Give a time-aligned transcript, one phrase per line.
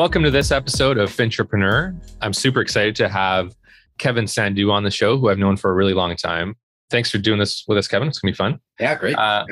[0.00, 1.94] Welcome to this episode of Fintrepreneur.
[2.22, 3.54] I'm super excited to have
[3.98, 6.56] Kevin Sandhu on the show, who I've known for a really long time.
[6.88, 8.08] Thanks for doing this with us, Kevin.
[8.08, 8.60] It's gonna be fun.
[8.78, 9.14] Yeah, great.
[9.18, 9.44] Uh,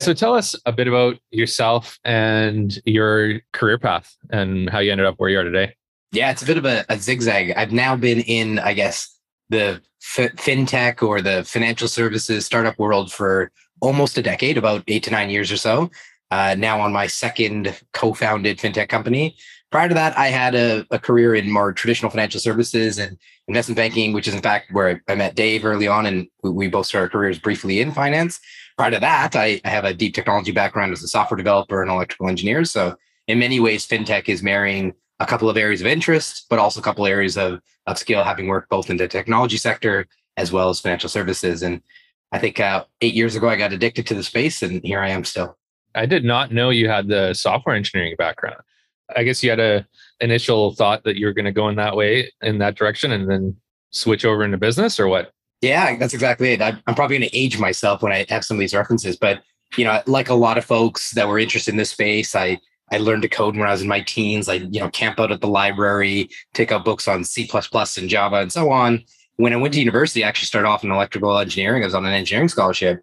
[0.00, 5.06] so tell us a bit about yourself and your career path and how you ended
[5.06, 5.76] up where you are today.
[6.10, 7.52] Yeah, it's a bit of a, a zigzag.
[7.56, 9.16] I've now been in, I guess,
[9.50, 15.04] the f- fintech or the financial services startup world for almost a decade, about eight
[15.04, 15.92] to nine years or so.
[16.32, 19.36] Uh, now on my second co-founded fintech company.
[19.72, 23.76] Prior to that, I had a, a, career in more traditional financial services and investment
[23.76, 26.86] banking, which is in fact where I met Dave early on, and we, we both
[26.86, 28.38] started our careers briefly in finance.
[28.78, 31.90] Prior to that, I, I have a deep technology background as a software developer and
[31.90, 32.64] electrical engineer.
[32.64, 36.80] So in many ways, fintech is marrying a couple of areas of interest, but also
[36.80, 40.68] a couple areas of, of skill, having worked both in the technology sector as well
[40.68, 41.62] as financial services.
[41.62, 41.80] And
[42.32, 45.08] I think uh, eight years ago, I got addicted to the space, and here I
[45.08, 45.56] am still.
[45.94, 48.60] I did not know you had the software engineering background.
[49.14, 49.86] I guess you had a
[50.20, 53.30] initial thought that you were going to go in that way, in that direction, and
[53.30, 53.56] then
[53.90, 55.32] switch over into business, or what?
[55.60, 56.60] Yeah, that's exactly it.
[56.60, 59.42] I'm probably going to age myself when I have some of these references, but
[59.76, 62.58] you know, like a lot of folks that were interested in this space, I
[62.92, 64.48] I learned to code when I was in my teens.
[64.48, 68.36] I, you know, camp out at the library, take out books on C and Java
[68.36, 69.02] and so on.
[69.36, 71.82] When I went to university, I actually started off in electrical engineering.
[71.82, 73.02] I was on an engineering scholarship.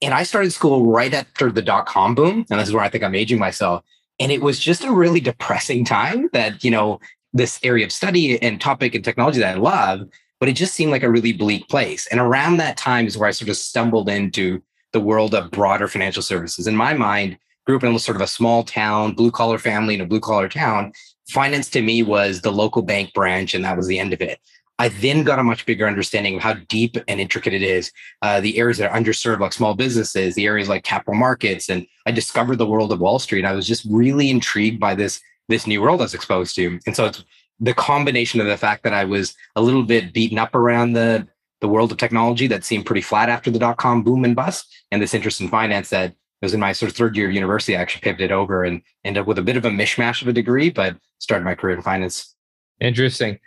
[0.00, 2.46] And I started school right after the dot com boom.
[2.50, 3.84] And this is where I think I'm aging myself.
[4.20, 7.00] And it was just a really depressing time that, you know,
[7.32, 10.08] this area of study and topic and technology that I love,
[10.40, 12.06] but it just seemed like a really bleak place.
[12.08, 15.88] And around that time is where I sort of stumbled into the world of broader
[15.88, 16.66] financial services.
[16.66, 19.94] In my mind, grew up in a sort of a small town, blue collar family
[19.94, 20.92] in a blue collar town.
[21.28, 24.40] Finance to me was the local bank branch, and that was the end of it.
[24.78, 27.92] I then got a much bigger understanding of how deep and intricate it is.
[28.22, 31.86] Uh, the areas that are underserved, like small businesses, the areas like capital markets, and
[32.06, 33.44] I discovered the world of Wall Street.
[33.44, 36.94] I was just really intrigued by this this new world I was exposed to, and
[36.94, 37.24] so it's
[37.58, 41.26] the combination of the fact that I was a little bit beaten up around the
[41.60, 44.72] the world of technology that seemed pretty flat after the dot com boom and bust,
[44.92, 47.34] and this interest in finance that it was in my sort of third year of
[47.34, 47.76] university.
[47.76, 50.32] I actually pivoted over and ended up with a bit of a mishmash of a
[50.32, 52.36] degree, but started my career in finance.
[52.80, 53.40] Interesting.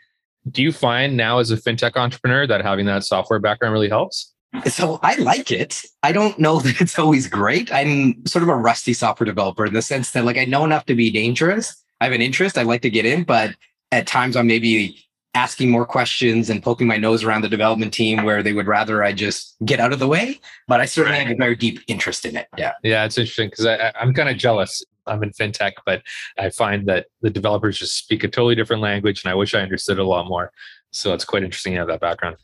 [0.50, 4.34] Do you find now as a fintech entrepreneur that having that software background really helps?
[4.66, 5.82] So I like it.
[6.04, 7.74] I don't know that it's always great.
[7.74, 10.86] I'm sort of a rusty software developer in the sense that like I know enough
[10.86, 11.76] to be dangerous.
[12.00, 12.58] I have an interest.
[12.58, 13.56] I like to get in, but
[13.92, 14.98] at times I'm maybe
[15.34, 19.04] asking more questions and poking my nose around the development team where they would rather
[19.04, 20.40] I just get out of the way.
[20.68, 22.48] But I certainly have a very deep interest in it.
[22.58, 22.74] Yeah.
[22.84, 23.66] Yeah, it's interesting because
[23.96, 24.84] I'm kind of jealous.
[25.12, 26.02] I'm in fintech, but
[26.38, 29.62] I find that the developers just speak a totally different language, and I wish I
[29.62, 30.52] understood a lot more.
[30.92, 32.38] So it's quite interesting to have that background.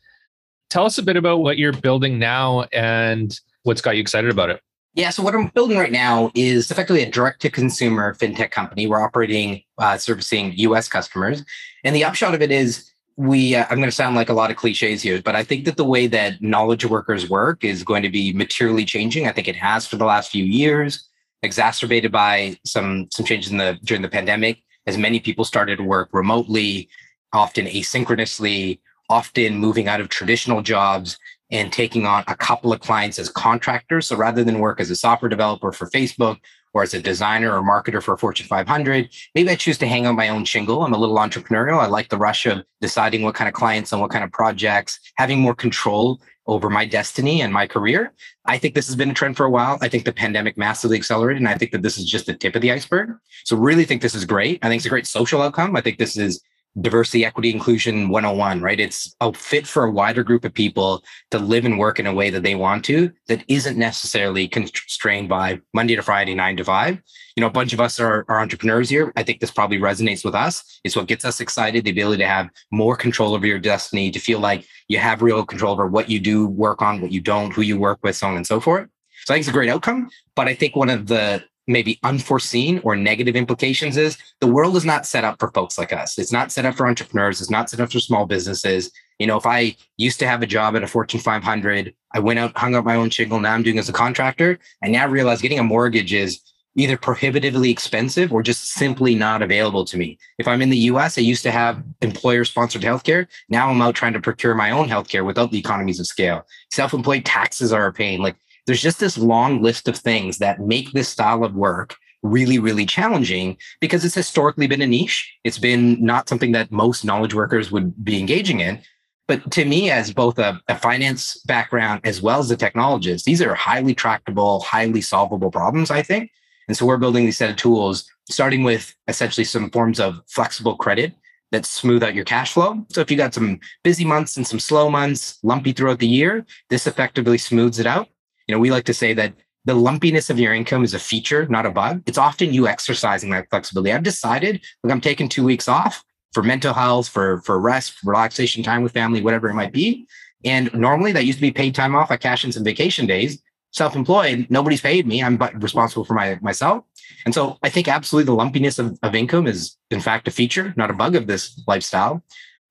[0.69, 4.50] Tell us a bit about what you're building now and what's got you excited about
[4.50, 4.61] it.
[4.94, 8.88] Yeah, so what I'm building right now is effectively a direct to consumer fintech company.
[8.88, 11.45] We're operating uh, servicing US customers.
[11.83, 14.50] And the upshot of it is we, uh, I'm going to sound like a lot
[14.50, 18.03] of cliches here, but I think that the way that knowledge workers work is going
[18.03, 19.27] to be materially changing.
[19.27, 21.07] I think it has for the last few years,
[21.43, 25.83] exacerbated by some, some changes in the, during the pandemic, as many people started to
[25.83, 26.89] work remotely,
[27.33, 31.17] often asynchronously, often moving out of traditional jobs
[31.51, 34.07] and taking on a couple of clients as contractors.
[34.07, 36.37] So rather than work as a software developer for Facebook
[36.73, 40.05] or as a designer or marketer for a Fortune 500, maybe I choose to hang
[40.05, 40.83] on my own shingle.
[40.83, 41.79] I'm a little entrepreneurial.
[41.79, 45.00] I like the rush of deciding what kind of clients and what kind of projects,
[45.16, 48.13] having more control over my destiny and my career.
[48.45, 49.77] I think this has been a trend for a while.
[49.81, 52.56] I think the pandemic massively accelerated, and I think that this is just the tip
[52.56, 53.11] of the iceberg.
[53.44, 54.59] So, really think this is great.
[54.63, 55.75] I think it's a great social outcome.
[55.75, 56.41] I think this is
[56.79, 58.79] diversity, equity, inclusion 101, right?
[58.79, 62.13] It's a fit for a wider group of people to live and work in a
[62.13, 66.63] way that they want to, that isn't necessarily constrained by Monday to Friday, nine to
[66.63, 67.01] five.
[67.35, 69.11] You know, a bunch of us are, are entrepreneurs here.
[69.16, 70.79] I think this probably resonates with us.
[70.83, 74.19] It's what gets us excited, the ability to have more control over your destiny, to
[74.19, 77.51] feel like you have real control over what you do work on, what you don't,
[77.53, 78.88] who you work with, so on and so forth.
[79.25, 80.09] So I think it's a great outcome.
[80.36, 84.85] But I think one of the maybe unforeseen or negative implications is the world is
[84.85, 86.17] not set up for folks like us.
[86.17, 87.41] It's not set up for entrepreneurs.
[87.41, 88.91] It's not set up for small businesses.
[89.19, 92.39] You know, if I used to have a job at a Fortune 500, I went
[92.39, 93.39] out, hung up my own shingle.
[93.39, 94.59] Now I'm doing as a contractor.
[94.83, 96.39] I now realize getting a mortgage is
[96.77, 100.17] either prohibitively expensive or just simply not available to me.
[100.37, 103.27] If I'm in the US, I used to have employer sponsored healthcare.
[103.49, 106.45] Now I'm out trying to procure my own healthcare without the economies of scale.
[106.71, 108.21] Self employed taxes are a pain.
[108.21, 108.35] Like
[108.67, 112.85] there's just this long list of things that make this style of work really, really
[112.85, 115.33] challenging because it's historically been a niche.
[115.43, 118.79] It's been not something that most knowledge workers would be engaging in.
[119.27, 123.41] But to me, as both a, a, finance background as well as a technologist, these
[123.41, 126.31] are highly tractable, highly solvable problems, I think.
[126.67, 130.77] And so we're building these set of tools starting with essentially some forms of flexible
[130.77, 131.13] credit
[131.51, 132.85] that smooth out your cash flow.
[132.89, 136.45] So if you got some busy months and some slow months, lumpy throughout the year,
[136.69, 138.07] this effectively smooths it out.
[138.47, 139.33] You know, we like to say that
[139.65, 142.01] the lumpiness of your income is a feature, not a bug.
[142.05, 143.91] It's often you exercising that flexibility.
[143.91, 146.03] I've decided, like I'm taking two weeks off
[146.33, 150.07] for mental health, for for rest, relaxation time with family, whatever it might be.
[150.45, 152.11] And normally that used to be paid time off.
[152.11, 153.41] I cash in some vacation days.
[153.73, 155.21] Self-employed, nobody's paid me.
[155.21, 156.85] I'm but responsible for my myself.
[157.25, 160.73] And so I think absolutely the lumpiness of, of income is in fact a feature,
[160.77, 162.23] not a bug of this lifestyle.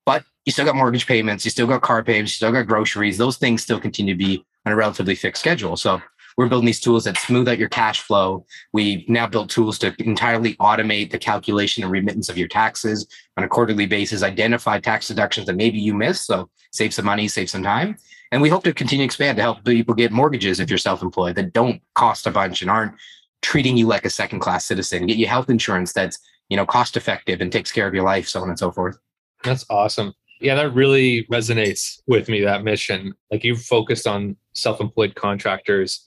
[0.06, 3.18] But you still got mortgage payments, you still got car payments, you still got groceries.
[3.18, 5.76] Those things still continue to be on a relatively fixed schedule.
[5.76, 6.02] So
[6.36, 8.44] we're building these tools that smooth out your cash flow.
[8.74, 13.06] We now built tools to entirely automate the calculation and remittance of your taxes
[13.38, 16.26] on a quarterly basis, identify tax deductions that maybe you missed.
[16.26, 17.96] So save some money, save some time.
[18.32, 21.36] And we hope to continue to expand to help people get mortgages if you're self-employed
[21.36, 22.94] that don't cost a bunch and aren't
[23.40, 26.18] treating you like a second class citizen, get you health insurance that's,
[26.48, 28.98] you know, cost effective and takes care of your life, so on and so forth.
[29.44, 30.12] That's awesome.
[30.40, 33.14] Yeah, that really resonates with me, that mission.
[33.30, 36.04] Like you've focused on self employed contractors,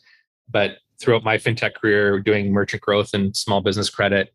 [0.49, 4.33] but throughout my fintech career, doing merchant growth and small business credit,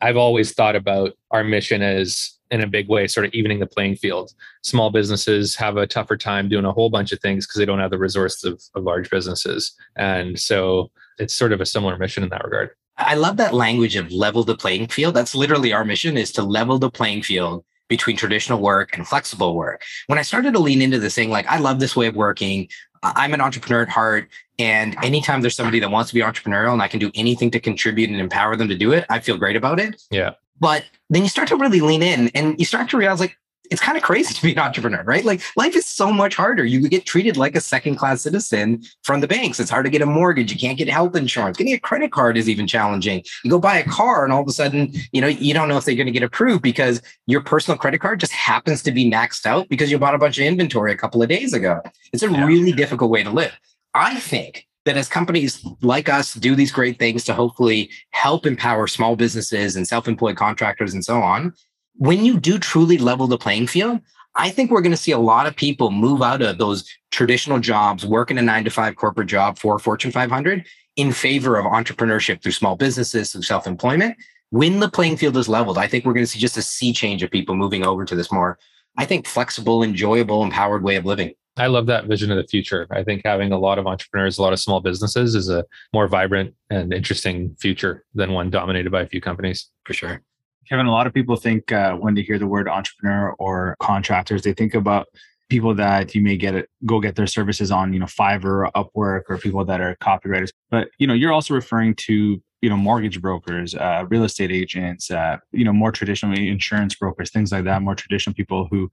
[0.00, 3.66] I've always thought about our mission as in a big way, sort of evening the
[3.66, 4.32] playing field.
[4.62, 7.80] Small businesses have a tougher time doing a whole bunch of things because they don't
[7.80, 9.74] have the resources of, of large businesses.
[9.96, 12.70] And so it's sort of a similar mission in that regard.
[12.98, 15.14] I love that language of level the playing field.
[15.14, 19.54] That's literally our mission is to level the playing field between traditional work and flexible
[19.54, 19.82] work.
[20.06, 22.68] When I started to lean into this thing, like, I love this way of working.
[23.02, 24.28] I'm an entrepreneur at heart.
[24.58, 27.60] And anytime there's somebody that wants to be entrepreneurial and I can do anything to
[27.60, 30.02] contribute and empower them to do it, I feel great about it.
[30.10, 30.34] Yeah.
[30.58, 33.36] But then you start to really lean in and you start to realize like
[33.70, 35.24] it's kind of crazy to be an entrepreneur, right?
[35.24, 36.64] Like life is so much harder.
[36.64, 39.60] You get treated like a second class citizen from the banks.
[39.60, 40.52] It's hard to get a mortgage.
[40.52, 41.56] You can't get health insurance.
[41.56, 43.22] Getting a credit card is even challenging.
[43.44, 45.76] You go buy a car and all of a sudden, you know, you don't know
[45.76, 49.10] if they're going to get approved because your personal credit card just happens to be
[49.10, 51.80] maxed out because you bought a bunch of inventory a couple of days ago.
[52.12, 52.44] It's a yeah.
[52.44, 53.52] really difficult way to live.
[53.94, 58.86] I think that as companies like us do these great things to hopefully help empower
[58.86, 61.52] small businesses and self-employed contractors and so on,
[61.98, 64.00] when you do truly level the playing field,
[64.34, 67.58] I think we're going to see a lot of people move out of those traditional
[67.58, 70.66] jobs, work in a nine to five corporate job for Fortune 500
[70.96, 74.16] in favor of entrepreneurship through small businesses, through self-employment.
[74.50, 76.92] When the playing field is leveled, I think we're going to see just a sea
[76.92, 78.58] change of people moving over to this more,
[78.98, 81.32] I think, flexible, enjoyable, empowered way of living.
[81.58, 82.86] I love that vision of the future.
[82.90, 85.64] I think having a lot of entrepreneurs, a lot of small businesses is a
[85.94, 89.70] more vibrant and interesting future than one dominated by a few companies.
[89.84, 90.22] For sure.
[90.68, 94.42] Kevin, a lot of people think uh, when they hear the word entrepreneur or contractors,
[94.42, 95.06] they think about
[95.48, 99.22] people that you may get it, go get their services on, you know, Fiverr, Upwork,
[99.28, 100.50] or people that are copywriters.
[100.70, 105.10] But you know, you're also referring to you know mortgage brokers, uh, real estate agents,
[105.10, 107.82] uh, you know, more traditionally insurance brokers, things like that.
[107.82, 108.90] More traditional people who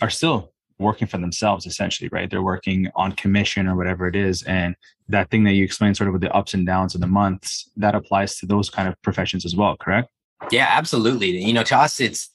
[0.00, 4.42] are still working for themselves essentially right they're working on commission or whatever it is
[4.42, 4.74] and
[5.08, 7.70] that thing that you explained sort of with the ups and downs of the months
[7.76, 10.10] that applies to those kind of professions as well correct
[10.50, 12.30] yeah absolutely you know to us it's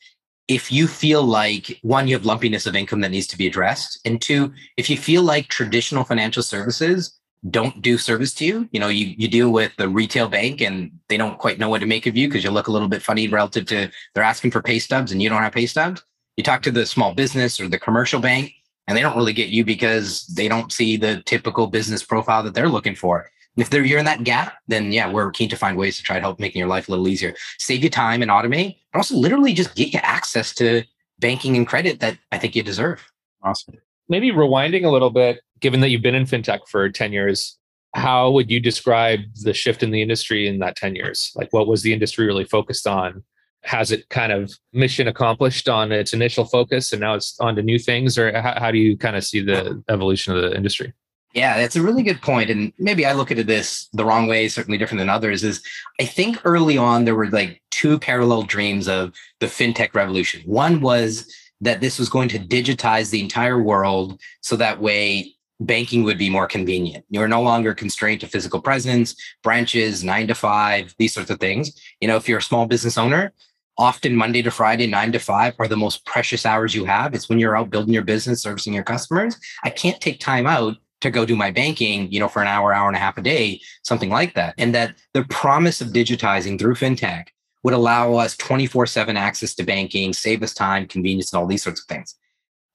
[0.47, 3.99] if you feel like one you have lumpiness of income that needs to be addressed
[4.05, 7.17] and two if you feel like traditional financial services
[7.49, 10.91] don't do service to you you know you, you deal with the retail bank and
[11.09, 13.01] they don't quite know what to make of you because you look a little bit
[13.01, 16.03] funny relative to they're asking for pay stubs and you don't have pay stubs
[16.37, 18.53] you talk to the small business or the commercial bank
[18.87, 22.53] and they don't really get you because they don't see the typical business profile that
[22.53, 23.29] they're looking for.
[23.57, 26.21] If you're in that gap, then yeah, we're keen to find ways to try to
[26.21, 29.53] help making your life a little easier, save you time and automate, but also literally
[29.53, 30.83] just get you access to
[31.19, 33.05] banking and credit that I think you deserve.
[33.43, 33.75] Awesome.
[34.07, 37.57] Maybe rewinding a little bit, given that you've been in fintech for 10 years,
[37.93, 41.31] how would you describe the shift in the industry in that 10 years?
[41.35, 43.23] Like what was the industry really focused on?
[43.63, 47.61] has it kind of mission accomplished on its initial focus and now it's on to
[47.61, 50.91] new things or how, how do you kind of see the evolution of the industry
[51.33, 52.49] yeah, that's a really good point.
[52.49, 55.43] And maybe I look at this the wrong way, certainly different than others.
[55.43, 55.63] Is
[55.99, 60.41] I think early on there were like two parallel dreams of the fintech revolution.
[60.45, 66.03] One was that this was going to digitize the entire world so that way banking
[66.03, 67.05] would be more convenient.
[67.09, 71.71] You're no longer constrained to physical presence, branches, nine to five, these sorts of things.
[72.01, 73.31] You know, if you're a small business owner,
[73.77, 77.13] often Monday to Friday, nine to five are the most precious hours you have.
[77.13, 79.37] It's when you're out building your business, servicing your customers.
[79.63, 82.73] I can't take time out to go do my banking, you know, for an hour,
[82.73, 84.55] hour and a half a day, something like that.
[84.57, 87.27] And that the promise of digitizing through fintech
[87.63, 91.63] would allow us 24 7 access to banking, save us time, convenience, and all these
[91.63, 92.15] sorts of things.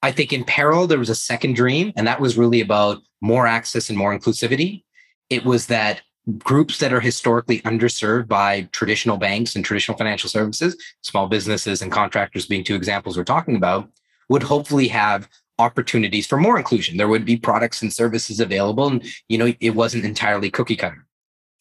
[0.03, 3.47] I think in parallel, there was a second dream, and that was really about more
[3.47, 4.85] access and more inclusivity.
[5.31, 6.03] It was that
[6.39, 11.91] groups that are historically underserved by traditional banks and traditional financial services, small businesses and
[11.91, 13.89] contractors being two examples we're talking about,
[14.29, 16.97] would hopefully have opportunities for more inclusion.
[16.97, 21.07] There would be products and services available, and you know, it wasn't entirely cookie cutter.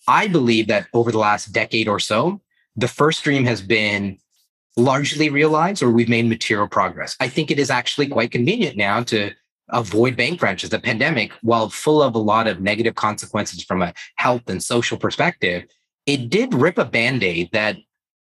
[0.07, 2.41] I believe that over the last decade or so,
[2.75, 4.19] the first dream has been
[4.77, 7.15] largely realized or we've made material progress.
[7.19, 9.31] I think it is actually quite convenient now to
[9.69, 10.69] avoid bank branches.
[10.69, 14.97] The pandemic, while full of a lot of negative consequences from a health and social
[14.97, 15.63] perspective,
[16.05, 17.77] it did rip a band aid that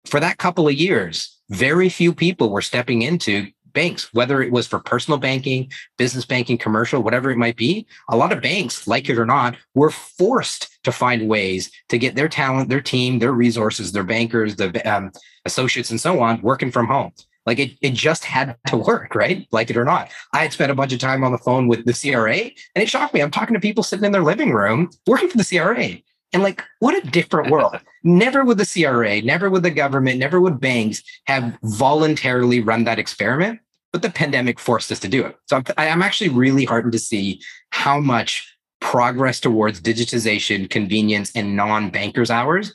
[0.06, 3.48] for that couple of years, very few people were stepping into
[3.78, 7.86] banks, whether it was for personal banking, business banking, commercial, whatever it might be.
[8.10, 12.16] A lot of banks, like it or not, were forced to find ways to get
[12.16, 15.12] their talent, their team, their resources, their bankers, the um,
[15.46, 17.12] associates, and so on working from home.
[17.46, 19.48] Like it, it just had to work, right?
[19.52, 20.10] Like it or not.
[20.34, 22.90] I had spent a bunch of time on the phone with the CRA and it
[22.90, 23.22] shocked me.
[23.22, 26.02] I'm talking to people sitting in their living room working for the CRA.
[26.34, 27.80] And like, what a different world.
[28.04, 33.00] never would the CRA, never would the government, never would banks have voluntarily run that
[33.00, 33.60] experiment.
[33.94, 35.38] But the pandemic forced us to do it.
[35.48, 41.56] So I'm, I'm actually really heartened to see how much progress towards digitization, convenience, and
[41.56, 42.74] non-bankers hours,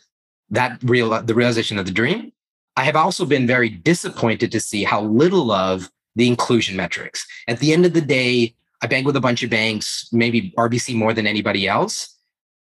[0.50, 2.33] that real the realization of the dream
[2.76, 7.26] I have also been very disappointed to see how little of the inclusion metrics.
[7.49, 10.95] At the end of the day, I bank with a bunch of banks, maybe RBC
[10.95, 12.16] more than anybody else.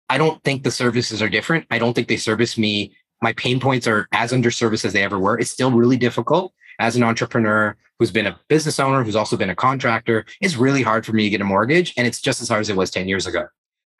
[0.09, 1.65] I don't think the services are different.
[1.69, 2.95] I don't think they service me.
[3.21, 5.37] My pain points are as under service as they ever were.
[5.37, 9.49] It's still really difficult as an entrepreneur who's been a business owner, who's also been
[9.49, 10.25] a contractor.
[10.41, 12.69] It's really hard for me to get a mortgage, and it's just as hard as
[12.69, 13.47] it was 10 years ago.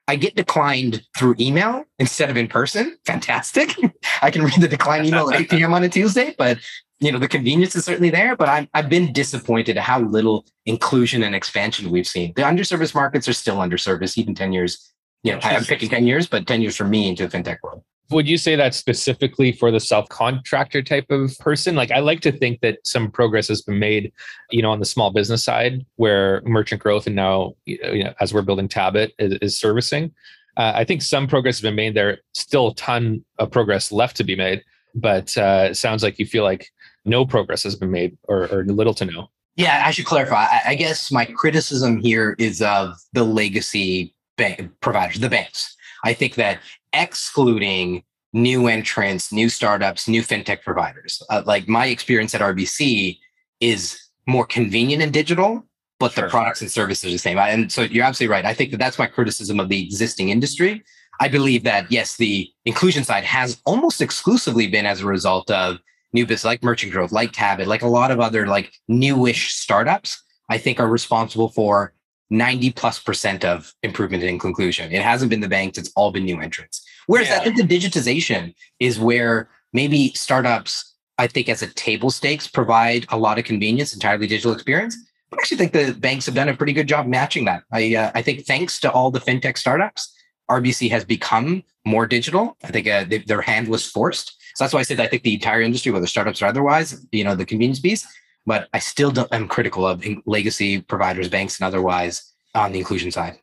[0.07, 2.97] I get declined through email instead of in person.
[3.05, 3.75] Fantastic.
[4.23, 5.73] I can read the decline email at 8 p.m.
[5.73, 6.57] on a Tuesday, but
[6.99, 8.35] you know the convenience is certainly there.
[8.35, 12.33] But I'm, I've been disappointed at how little inclusion and expansion we've seen.
[12.35, 14.91] The underserviced markets are still underserviced, even 10 years.
[15.21, 17.83] You know, I'm picking 10 years, but 10 years for me into the fintech world
[18.11, 21.75] would you say that specifically for the self-contractor type of person?
[21.75, 24.11] Like i like to think that some progress has been made
[24.51, 28.33] you know on the small business side where merchant growth and now you know, as
[28.33, 30.11] we're building tabit is, is servicing.
[30.57, 31.95] Uh, i think some progress has been made.
[31.95, 34.63] There still a ton of progress left to be made
[34.95, 36.67] but uh, it sounds like you feel like
[37.05, 39.29] no progress has been made or, or little to no.
[39.55, 40.45] Yeah i should clarify.
[40.45, 46.13] I, I guess my criticism here is of the legacy bank providers the banks I
[46.13, 46.59] think that
[46.93, 48.03] excluding
[48.33, 53.17] new entrants, new startups, new fintech providers, uh, like my experience at RBC
[53.59, 55.65] is more convenient and digital,
[55.99, 56.25] but sure.
[56.25, 57.37] the products and services are the same.
[57.37, 58.45] And so you're absolutely right.
[58.45, 60.83] I think that that's my criticism of the existing industry.
[61.19, 65.79] I believe that yes, the inclusion side has almost exclusively been as a result of
[66.13, 70.23] new business like merchant growth, like Tabit, like a lot of other like newish startups.
[70.51, 71.93] I think are responsible for
[72.29, 74.91] 90 plus percent of improvement in conclusion.
[74.91, 76.85] It hasn't been the banks, it's all been new entrants.
[77.07, 77.37] Whereas yeah.
[77.37, 83.05] I think the digitization is where maybe startups, I think as a table stakes, provide
[83.09, 84.95] a lot of convenience, entirely digital experience.
[85.31, 87.63] I actually think the banks have done a pretty good job matching that.
[87.71, 90.13] I, uh, I think thanks to all the fintech startups,
[90.49, 92.57] RBC has become more digital.
[92.63, 94.35] I think uh, they, their hand was forced.
[94.55, 97.23] So that's why I said I think the entire industry, whether startups or otherwise, you
[97.23, 98.07] know, the convenience piece,
[98.45, 103.39] but I still am critical of legacy providers, banks, and otherwise on the inclusion side.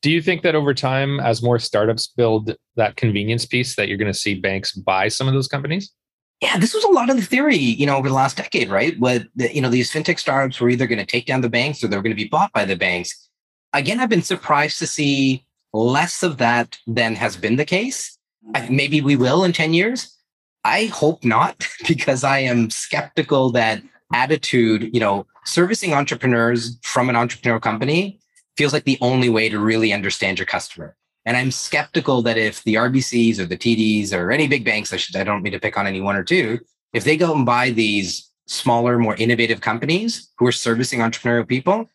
[0.00, 3.98] Do you think that over time, as more startups build that convenience piece, that you're
[3.98, 5.92] going to see banks buy some of those companies?
[6.40, 8.98] Yeah, this was a lot of the theory, you know, over the last decade, right?
[9.00, 11.88] What you know, these fintech startups were either going to take down the banks or
[11.88, 13.28] they're going to be bought by the banks.
[13.72, 18.16] Again, I've been surprised to see less of that than has been the case.
[18.54, 18.70] Mm.
[18.70, 20.16] Maybe we will in 10 years.
[20.64, 27.14] I hope not, because I am skeptical that attitude, you know, servicing entrepreneurs from an
[27.14, 28.20] entrepreneurial company
[28.56, 30.96] feels like the only way to really understand your customer.
[31.24, 34.96] And I'm skeptical that if the RBCs or the TDs or any big banks, I
[34.96, 36.58] should, I don't mean to pick on any one or two,
[36.92, 41.88] if they go and buy these smaller, more innovative companies who are servicing entrepreneurial people,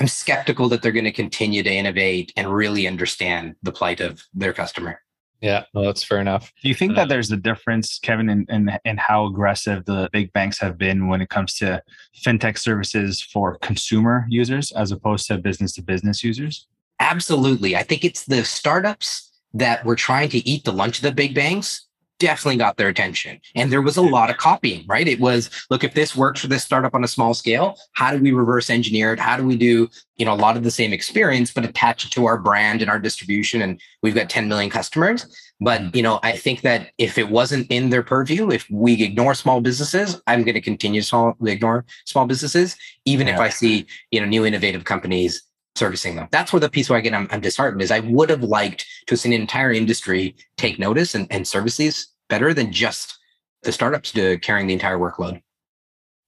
[0.00, 4.24] I'm skeptical that they're going to continue to innovate and really understand the plight of
[4.32, 5.00] their customer.
[5.40, 6.52] Yeah, no, that's fair enough.
[6.62, 10.08] Do you think uh, that there's a difference, Kevin, in, in, in how aggressive the
[10.12, 11.82] big banks have been when it comes to
[12.24, 16.66] fintech services for consumer users as opposed to business to business users?
[16.98, 17.76] Absolutely.
[17.76, 21.34] I think it's the startups that were trying to eat the lunch of the big
[21.34, 21.87] banks
[22.18, 23.40] definitely got their attention.
[23.54, 25.06] And there was a lot of copying, right?
[25.06, 28.18] It was, look, if this works for this startup on a small scale, how do
[28.18, 29.20] we reverse engineer it?
[29.20, 32.10] How do we do, you know, a lot of the same experience, but attach it
[32.12, 33.62] to our brand and our distribution?
[33.62, 35.26] And we've got 10 million customers.
[35.60, 35.96] But, mm.
[35.96, 39.60] you know, I think that if it wasn't in their purview, if we ignore small
[39.60, 43.34] businesses, I'm going to continue to ignore small businesses, even yeah.
[43.34, 45.42] if I see, you know, new innovative companies
[45.78, 46.28] servicing them.
[46.30, 48.84] That's where the piece where I get I'm, I'm disheartened is I would have liked
[49.06, 53.18] to see an entire industry take notice and, and service these better than just
[53.62, 55.40] the startups to carrying the entire workload.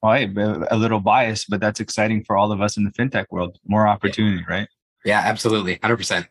[0.02, 3.26] All right, a little biased, but that's exciting for all of us in the fintech
[3.30, 3.58] world.
[3.66, 4.54] More opportunity, yeah.
[4.54, 4.68] right?
[5.04, 6.26] Yeah, absolutely, hundred percent.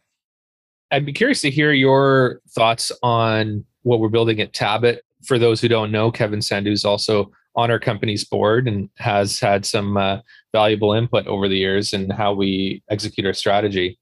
[0.90, 5.00] I'd be curious to hear your thoughts on what we're building at Tabit.
[5.24, 9.40] For those who don't know, Kevin Sandhu is also on our company's board and has
[9.40, 10.20] had some uh,
[10.54, 13.98] valuable input over the years in how we execute our strategy.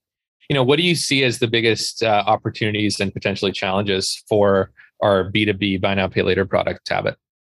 [0.48, 4.70] You know, what do you see as the biggest uh, opportunities and potentially challenges for
[5.02, 7.16] our B2B buy now pay later product, Tabit?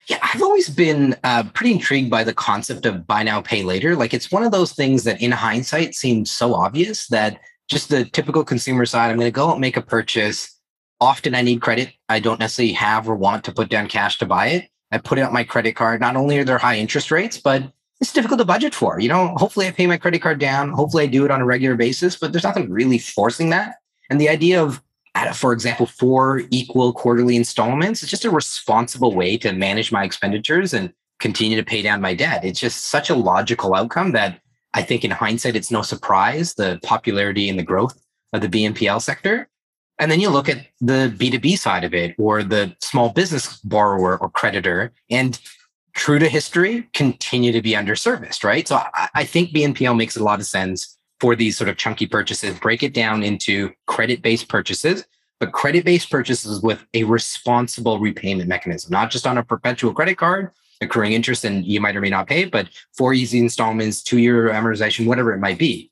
[0.08, 3.96] Yeah, I've always been uh, pretty intrigued by the concept of buy now, pay later.
[3.96, 8.06] Like it's one of those things that in hindsight seems so obvious that just the
[8.06, 10.58] typical consumer side, I'm going to go and make a purchase.
[11.00, 11.94] Often I need credit.
[12.10, 14.70] I don't necessarily have or want to put down cash to buy it.
[14.92, 16.02] I put it on my credit card.
[16.02, 19.00] Not only are there high interest rates, but it's difficult to budget for.
[19.00, 20.70] You know, hopefully I pay my credit card down.
[20.70, 23.76] Hopefully I do it on a regular basis, but there's nothing really forcing that.
[24.10, 24.82] And the idea of,
[25.34, 30.74] for example, four equal quarterly installments is just a responsible way to manage my expenditures
[30.74, 32.46] and continue to pay down my debt.
[32.46, 34.40] It's just such a logical outcome that
[34.74, 38.00] I think in hindsight, it's no surprise the popularity and the growth
[38.32, 39.49] of the BNPL sector.
[40.00, 44.18] And then you look at the B2B side of it or the small business borrower
[44.18, 45.40] or creditor, and
[45.94, 48.68] true to history, continue to be underserviced, right?
[48.68, 52.08] So I, I think BNPL makes a lot of sense for these sort of chunky
[52.08, 52.58] purchases.
[52.60, 55.04] Break it down into credit based purchases,
[55.40, 60.18] but credit based purchases with a responsible repayment mechanism, not just on a perpetual credit
[60.18, 60.52] card,
[60.82, 64.50] accruing interest and you might or may not pay, but four easy installments, two year
[64.50, 65.89] amortization, whatever it might be.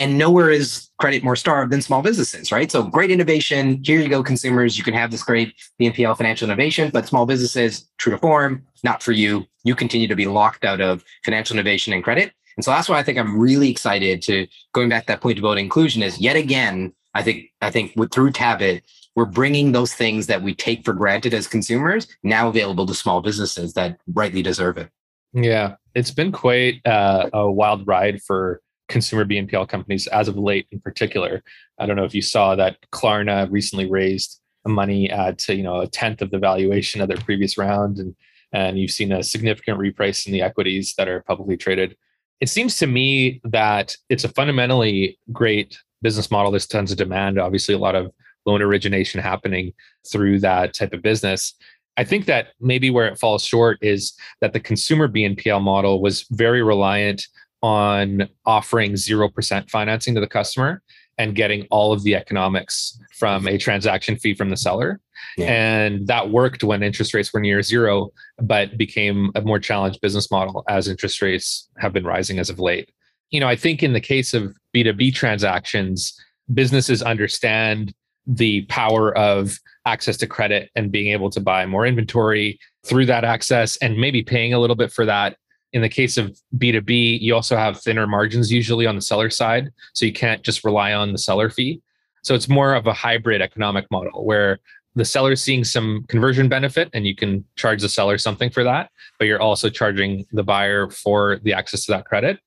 [0.00, 2.70] And nowhere is credit more starved than small businesses, right?
[2.70, 3.82] So great innovation.
[3.84, 4.78] Here you go, consumers.
[4.78, 9.02] You can have this great BNPL financial innovation, but small businesses, true to form, not
[9.02, 9.44] for you.
[9.64, 12.32] You continue to be locked out of financial innovation and credit.
[12.56, 15.38] And so that's why I think I'm really excited to going back to that point
[15.38, 18.82] about inclusion is yet again, I think, I think with through Tabit,
[19.14, 23.20] we're bringing those things that we take for granted as consumers now available to small
[23.20, 24.90] businesses that rightly deserve it.
[25.32, 30.66] Yeah, it's been quite uh, a wild ride for consumer BNPL companies as of late,
[30.70, 31.42] in particular.
[31.78, 35.80] I don't know if you saw that Klarna recently raised money uh, at you know
[35.80, 38.14] a tenth of the valuation of their previous round, and
[38.52, 41.96] and you've seen a significant reprice in the equities that are publicly traded.
[42.40, 46.50] It seems to me that it's a fundamentally great business model.
[46.50, 47.38] There's tons of demand.
[47.38, 48.12] Obviously, a lot of
[48.46, 49.72] loan origination happening
[50.10, 51.54] through that type of business.
[51.96, 56.24] I think that maybe where it falls short is that the consumer BNPL model was
[56.30, 57.26] very reliant
[57.62, 60.82] on offering 0% financing to the customer
[61.18, 65.00] and getting all of the economics from a transaction fee from the seller.
[65.36, 65.46] Yeah.
[65.46, 70.30] And that worked when interest rates were near zero, but became a more challenged business
[70.30, 72.90] model as interest rates have been rising as of late.
[73.30, 76.18] You know, I think in the case of B2B transactions,
[76.54, 77.92] businesses understand
[78.26, 83.24] the power of access to credit and being able to buy more inventory through that
[83.24, 85.36] access and maybe paying a little bit for that.
[85.72, 89.70] In the case of B2B, you also have thinner margins usually on the seller side.
[89.92, 91.82] So you can't just rely on the seller fee.
[92.22, 94.58] So it's more of a hybrid economic model where
[94.94, 98.64] the seller is seeing some conversion benefit and you can charge the seller something for
[98.64, 102.38] that, but you're also charging the buyer for the access to that credit.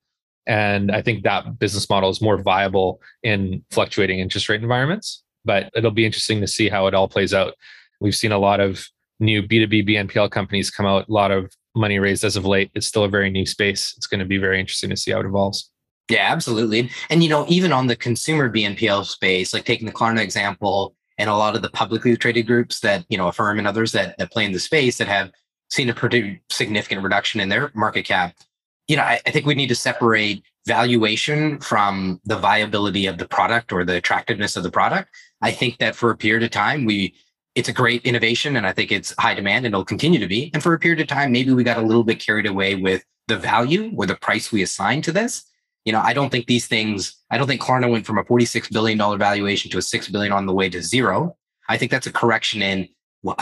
[0.46, 5.70] And I think that business model is more viable in fluctuating interest rate environments but
[5.74, 7.54] it'll be interesting to see how it all plays out.
[8.00, 8.86] We've seen a lot of
[9.20, 12.70] new B2B BNPL companies come out, a lot of money raised as of late.
[12.74, 13.94] It's still a very new space.
[13.96, 15.70] It's going to be very interesting to see how it evolves.
[16.08, 16.90] Yeah, absolutely.
[17.10, 21.30] And, you know, even on the consumer BNPL space, like taking the Klarna example and
[21.30, 24.32] a lot of the publicly traded groups that, you know, Affirm and others that, that
[24.32, 25.30] play in the space that have
[25.70, 28.34] seen a pretty significant reduction in their market cap.
[28.88, 33.26] You know, I, I think we need to separate valuation from the viability of the
[33.26, 35.08] product or the attractiveness of the product.
[35.40, 37.14] I think that for a period of time, we
[37.54, 40.50] it's a great innovation and I think it's high demand and it'll continue to be.
[40.54, 43.04] And for a period of time, maybe we got a little bit carried away with
[43.28, 45.44] the value or the price we assign to this.
[45.84, 48.72] You know, I don't think these things, I don't think Klarna went from a $46
[48.72, 51.36] billion valuation to a 6 billion on the way to zero.
[51.68, 52.88] I think that's a correction in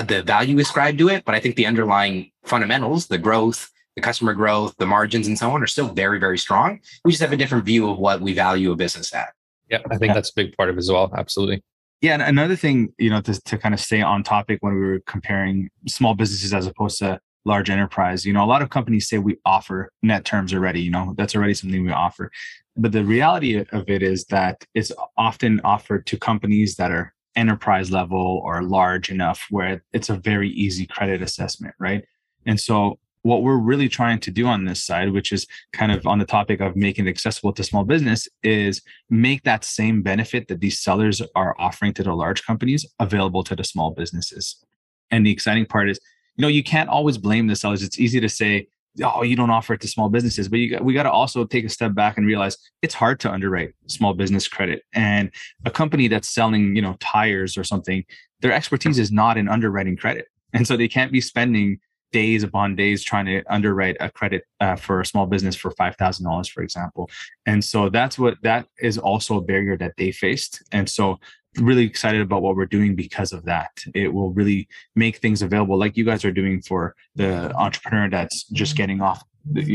[0.07, 1.25] the value ascribed to it.
[1.25, 5.51] But I think the underlying fundamentals, the growth, the customer growth, the margins, and so
[5.51, 6.81] on are still very, very strong.
[7.05, 9.35] We just have a different view of what we value a business at.
[9.69, 11.13] Yeah, I think that's a big part of it as well.
[11.17, 11.63] Absolutely.
[12.01, 14.81] Yeah, and another thing, you know, to, to kind of stay on topic when we
[14.81, 19.09] were comparing small businesses as opposed to large enterprise, you know, a lot of companies
[19.09, 22.31] say we offer net terms already, you know, that's already something we offer.
[22.77, 27.91] But the reality of it is that it's often offered to companies that are enterprise
[27.91, 32.05] level or large enough where it's a very easy credit assessment, right?
[32.47, 36.07] And so what we're really trying to do on this side, which is kind of
[36.07, 40.49] on the topic of making it accessible to small business, is make that same benefit
[40.49, 44.65] that these sellers are offering to the large companies available to the small businesses.
[45.11, 46.01] And the exciting part is,
[46.37, 47.83] you know, you can't always blame the sellers.
[47.83, 48.69] It's easy to say,
[49.03, 51.65] oh, you don't offer it to small businesses, but you we got to also take
[51.65, 54.83] a step back and realize it's hard to underwrite small business credit.
[54.95, 55.31] And
[55.65, 58.05] a company that's selling, you know, tires or something,
[58.41, 60.27] their expertise is not in underwriting credit.
[60.53, 61.79] And so they can't be spending
[62.13, 66.51] days upon days trying to underwrite a credit uh, for a small business for $5000
[66.51, 67.11] for example.
[67.47, 70.63] And so that's what that is also a barrier that they faced.
[70.73, 71.19] And so
[71.57, 73.71] really excited about what we're doing because of that.
[73.95, 78.45] It will really make things available like you guys are doing for the entrepreneur that's
[78.45, 79.25] just getting off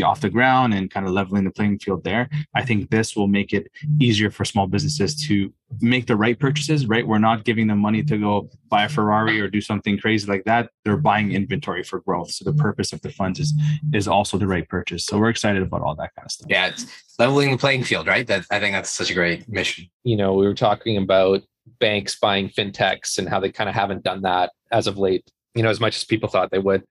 [0.04, 2.30] off the ground and kind of leveling the playing field there.
[2.54, 6.88] I think this will make it easier for small businesses to make the right purchases,
[6.88, 7.06] right?
[7.06, 10.43] We're not giving them money to go buy a Ferrari or do something crazy like
[10.45, 10.69] that.
[10.84, 12.32] They're buying inventory for growth.
[12.32, 13.54] So the purpose of the funds is
[13.93, 15.06] is also the right purchase.
[15.06, 16.47] So we're excited about all that kind of stuff.
[16.49, 16.86] Yeah, it's
[17.17, 18.25] leveling the playing field, right?
[18.28, 19.86] That I think that's such a great mission.
[20.04, 21.41] You know, we were talking about
[21.80, 25.63] banks buying fintechs and how they kind of haven't done that as of late, you
[25.63, 26.84] know, as much as people thought they would.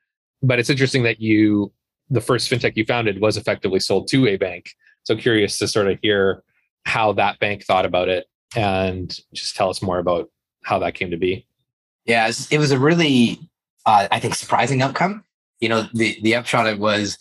[0.43, 1.73] But it's interesting that you
[2.11, 4.71] the first fintech you founded was effectively sold to a bank.
[5.05, 6.43] So curious to sort of hear
[6.85, 10.31] how that bank thought about it and just tell us more about
[10.65, 11.47] how that came to be.
[12.05, 13.39] Yeah, it was a really,
[13.87, 15.25] uh, I think, surprising outcome.
[15.61, 17.17] You know, the the upshot of it was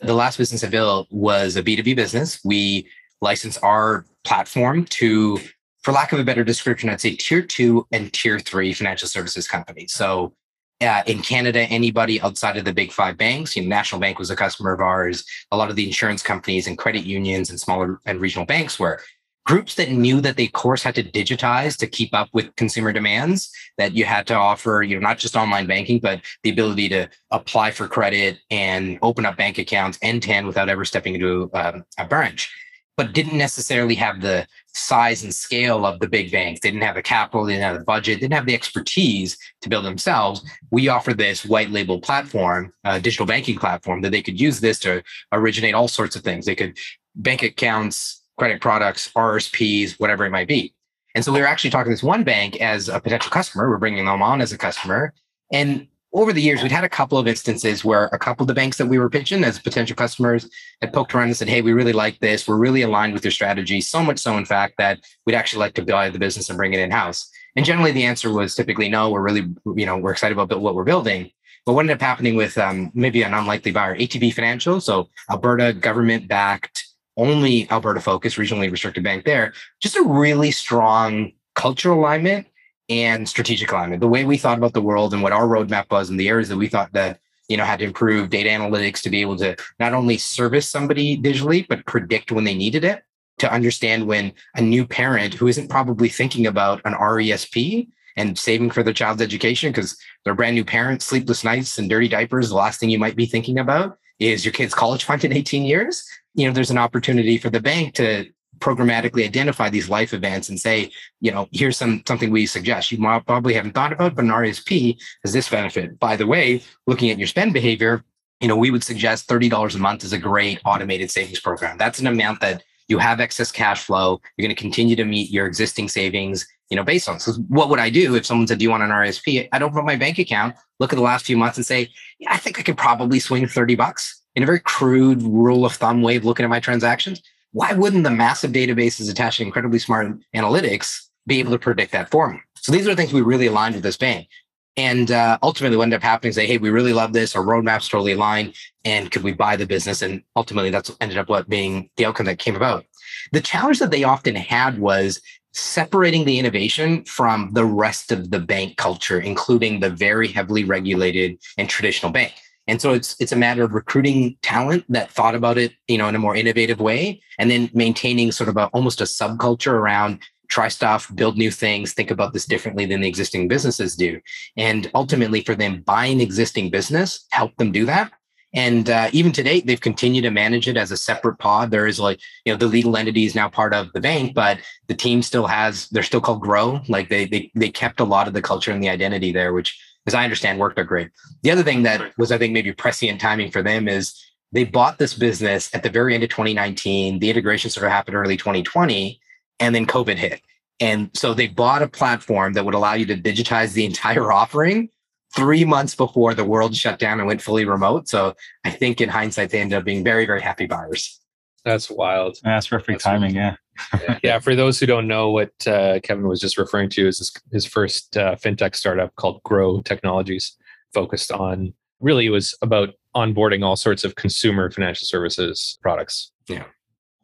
[0.00, 2.40] the last business I built was a B2B business.
[2.44, 2.88] We
[3.20, 5.40] license our platform to,
[5.82, 9.48] for lack of a better description, I'd say tier two and tier three financial services
[9.48, 9.92] companies.
[9.92, 10.34] So
[10.80, 14.30] uh, in Canada, anybody outside of the big five banks, you know, National Bank was
[14.30, 15.24] a customer of ours.
[15.50, 19.00] A lot of the insurance companies and credit unions and smaller and regional banks were
[19.46, 22.92] groups that knew that they, of course, had to digitize to keep up with consumer
[22.92, 23.50] demands.
[23.78, 27.08] That you had to offer, you know, not just online banking, but the ability to
[27.30, 31.50] apply for credit and open up bank accounts end to end without ever stepping into
[31.54, 32.52] um, a branch
[32.96, 36.60] but didn't necessarily have the size and scale of the big banks.
[36.60, 39.68] They didn't have the capital, they didn't have the budget, didn't have the expertise to
[39.68, 40.48] build themselves.
[40.70, 44.78] We offer this white label platform, a digital banking platform that they could use this
[44.80, 46.46] to originate all sorts of things.
[46.46, 46.78] They could
[47.14, 50.74] bank accounts, credit products, RSPs, whatever it might be.
[51.14, 53.70] And so we were actually talking to this one bank as a potential customer.
[53.70, 55.14] We're bringing them on as a customer.
[55.50, 58.54] And over the years, we'd had a couple of instances where a couple of the
[58.54, 60.48] banks that we were pitching as potential customers
[60.80, 62.48] had poked around and said, Hey, we really like this.
[62.48, 63.82] We're really aligned with your strategy.
[63.82, 66.72] So much so, in fact, that we'd actually like to buy the business and bring
[66.72, 67.30] it in house.
[67.54, 69.10] And generally, the answer was typically no.
[69.10, 71.30] We're really, you know, we're excited about what we're building.
[71.66, 75.74] But what ended up happening with um, maybe an unlikely buyer, ATB Financial, so Alberta
[75.74, 76.86] government backed,
[77.18, 79.52] only Alberta focused, regionally restricted bank there,
[79.82, 82.46] just a really strong cultural alignment
[82.88, 84.00] and strategic alignment.
[84.00, 86.48] The way we thought about the world and what our roadmap was and the areas
[86.48, 89.56] that we thought that you know had to improve data analytics to be able to
[89.78, 93.02] not only service somebody digitally but predict when they needed it
[93.38, 98.70] to understand when a new parent who isn't probably thinking about an RESP and saving
[98.70, 102.54] for their child's education because they're brand new parents, sleepless nights and dirty diapers, the
[102.54, 106.06] last thing you might be thinking about is your kid's college fund in 18 years.
[106.34, 108.26] You know, there's an opportunity for the bank to
[108.58, 110.90] programmatically identify these life events and say,
[111.20, 112.90] you know, here's some something we suggest.
[112.90, 115.98] You probably haven't thought about, but an RSP has this benefit.
[115.98, 118.04] By the way, looking at your spend behavior,
[118.40, 121.78] you know, we would suggest $30 a month is a great automated savings program.
[121.78, 124.20] That's an amount that you have excess cash flow.
[124.36, 127.18] You're going to continue to meet your existing savings, you know, based on.
[127.18, 129.48] So what would I do if someone said, do you want an RSP?
[129.52, 131.88] I'd open up my bank account, look at the last few months and say,
[132.18, 135.72] yeah, I think I could probably swing 30 bucks in a very crude rule of
[135.72, 137.22] thumb way of looking at my transactions
[137.56, 142.10] why wouldn't the massive databases attached to incredibly smart analytics be able to predict that
[142.10, 142.38] for me?
[142.56, 144.28] So these are things we really aligned with this bank.
[144.76, 147.34] And uh, ultimately, what ended up happening is hey, we really love this.
[147.34, 148.54] Our roadmap's totally aligned.
[148.84, 150.02] And could we buy the business?
[150.02, 152.84] And ultimately, that's ended up what being the outcome that came about.
[153.32, 155.22] The challenge that they often had was
[155.54, 161.38] separating the innovation from the rest of the bank culture, including the very heavily regulated
[161.56, 162.34] and traditional bank.
[162.68, 166.08] And so it's it's a matter of recruiting talent that thought about it, you know,
[166.08, 170.20] in a more innovative way, and then maintaining sort of a almost a subculture around
[170.48, 174.20] try stuff, build new things, think about this differently than the existing businesses do.
[174.56, 178.12] And ultimately, for them, buying existing business help them do that.
[178.54, 181.70] And uh, even today, they've continued to manage it as a separate pod.
[181.70, 184.58] There is like, you know, the legal entity is now part of the bank, but
[184.86, 186.80] the team still has, they're still called Grow.
[186.88, 189.78] Like they, they, they kept a lot of the culture and the identity there, which
[190.06, 191.10] as I understand, worked out great.
[191.42, 194.14] The other thing that was, I think, maybe prescient timing for them is
[194.52, 197.18] they bought this business at the very end of 2019.
[197.18, 199.20] The integration sort of happened early 2020,
[199.60, 200.40] and then COVID hit.
[200.78, 204.90] And so they bought a platform that would allow you to digitize the entire offering
[205.34, 208.08] three months before the world shut down and went fully remote.
[208.08, 211.20] So I think in hindsight, they ended up being very, very happy buyers.
[211.66, 212.38] That's wild.
[212.44, 213.34] That's perfect That's timing.
[213.34, 213.56] Yeah.
[214.00, 214.18] yeah.
[214.22, 217.32] yeah, for those who don't know, what uh, Kevin was just referring to is his,
[217.50, 220.56] his first uh, fintech startup called Grow Technologies,
[220.94, 226.30] focused on really it was about onboarding all sorts of consumer financial services products.
[226.48, 226.66] Yeah.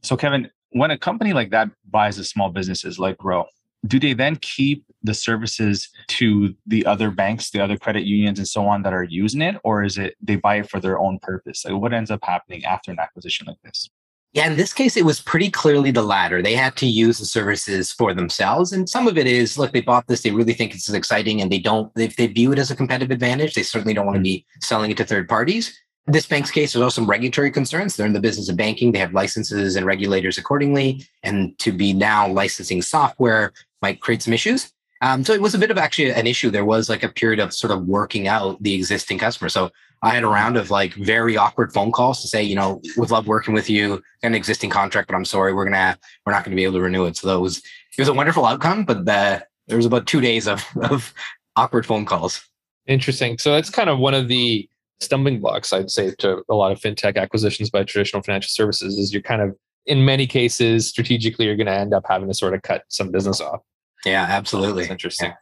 [0.03, 3.45] So, Kevin, when a company like that buys a small businesses like Grow,
[3.87, 8.49] do they then keep the services to the other banks, the other credit unions, and
[8.49, 11.21] so on that are using it, or is it they buy it for their own
[11.21, 11.65] purpose?
[11.65, 13.89] Like, what ends up happening after an acquisition like this?
[14.33, 16.41] Yeah, in this case, it was pretty clearly the latter.
[16.41, 18.73] They had to use the services for themselves.
[18.73, 21.53] And some of it is, look, they bought this, they really think it's exciting, and
[21.53, 24.23] they don't, if they view it as a competitive advantage, they certainly don't want to
[24.23, 25.79] be selling it to third parties.
[26.07, 27.95] In this bank's case, there's also some regulatory concerns.
[27.95, 31.07] They're in the business of banking, they have licenses and regulators accordingly.
[31.23, 34.73] And to be now licensing software might create some issues.
[35.03, 36.49] Um, so it was a bit of actually an issue.
[36.49, 39.51] There was like a period of sort of working out the existing customer.
[39.51, 39.71] So
[40.03, 43.11] I had a round of like very awkward phone calls to say, you know, would
[43.11, 46.57] love working with you, an existing contract, but I'm sorry, we're gonna we're not gonna
[46.57, 47.17] be able to renew it.
[47.17, 50.49] So that was it was a wonderful outcome, but the, there was about two days
[50.49, 51.13] of of
[51.57, 52.45] awkward phone calls.
[52.87, 53.39] Interesting.
[53.39, 54.69] So that's kind of one of the
[55.03, 59.13] stumbling blocks, I'd say, to a lot of fintech acquisitions by traditional financial services is
[59.13, 62.55] you're kind of, in many cases, strategically, you're going to end up having to sort
[62.55, 63.61] of cut some business off.
[64.05, 64.85] Yeah, absolutely.
[64.85, 65.33] That's interesting.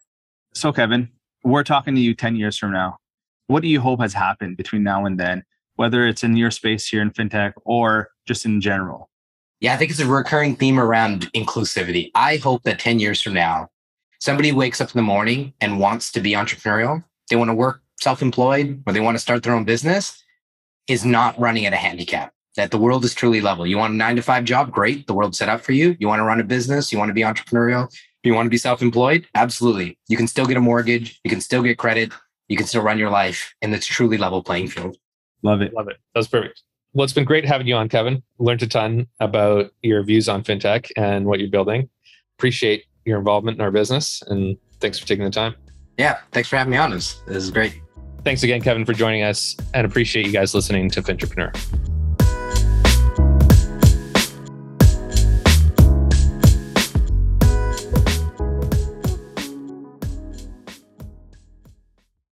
[0.55, 1.11] So, Kevin,
[1.45, 2.99] we're talking to you 10 years from now.
[3.51, 5.43] What do you hope has happened between now and then,
[5.75, 9.11] whether it's in your space here in fintech or just in general?
[9.59, 12.13] Yeah, I think it's a recurring theme around inclusivity.
[12.15, 13.67] I hope that 10 years from now,
[14.21, 17.03] somebody wakes up in the morning and wants to be entrepreneurial.
[17.29, 20.23] They want to work self employed or they want to start their own business,
[20.87, 22.33] is not running at a handicap.
[22.55, 23.67] That the world is truly level.
[23.67, 24.71] You want a nine to five job?
[24.71, 25.09] Great.
[25.09, 25.97] The world's set up for you.
[25.99, 26.93] You want to run a business?
[26.93, 27.93] You want to be entrepreneurial?
[28.23, 29.27] You want to be self employed?
[29.35, 29.99] Absolutely.
[30.07, 31.19] You can still get a mortgage.
[31.25, 32.13] You can still get credit.
[32.51, 33.55] You can still run your life.
[33.63, 34.97] And it's truly level playing field.
[35.43, 35.73] Love it.
[35.73, 35.97] Love it.
[36.15, 36.63] That was perfect.
[36.93, 38.23] Well, it's been great having you on, Kevin.
[38.41, 41.89] Learned a ton about your views on fintech and what you're building.
[42.39, 45.55] Appreciate your involvement in our business and thanks for taking the time.
[45.97, 46.19] Yeah.
[46.33, 46.91] Thanks for having me on.
[46.91, 47.81] This, this is great.
[48.25, 52.00] Thanks again, Kevin, for joining us and appreciate you guys listening to Fintrepreneur.